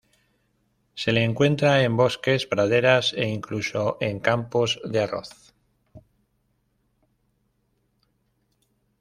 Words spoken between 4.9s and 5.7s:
arroz.